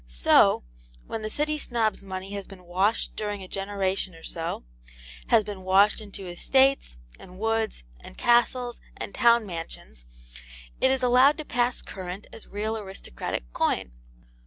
[0.07, 0.63] So,
[1.05, 4.63] when the City Snob's money has been washed during a generation or so;
[5.27, 10.05] has been washed into estates, and woods, and castles, and town mansions,
[10.79, 13.91] it is allowed to pass current as real aristocratic coin.